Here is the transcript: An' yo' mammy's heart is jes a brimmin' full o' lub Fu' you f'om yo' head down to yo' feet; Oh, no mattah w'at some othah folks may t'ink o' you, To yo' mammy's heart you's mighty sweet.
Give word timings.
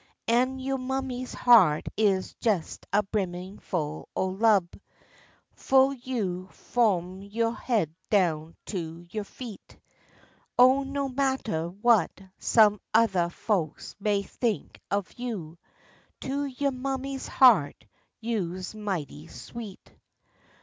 An' 0.27 0.57
yo' 0.57 0.77
mammy's 0.77 1.35
heart 1.35 1.85
is 1.95 2.35
jes 2.41 2.79
a 2.91 3.03
brimmin' 3.03 3.59
full 3.59 4.09
o' 4.15 4.25
lub 4.29 4.67
Fu' 5.53 5.91
you 5.91 6.49
f'om 6.51 7.21
yo' 7.21 7.51
head 7.51 7.93
down 8.09 8.55
to 8.65 9.05
yo' 9.11 9.23
feet; 9.23 9.77
Oh, 10.57 10.81
no 10.81 11.07
mattah 11.07 11.71
w'at 11.83 12.19
some 12.39 12.81
othah 12.95 13.29
folks 13.29 13.95
may 13.99 14.23
t'ink 14.23 14.79
o' 14.89 15.03
you, 15.17 15.59
To 16.21 16.47
yo' 16.47 16.71
mammy's 16.71 17.27
heart 17.27 17.85
you's 18.19 18.73
mighty 18.73 19.27
sweet. 19.27 19.93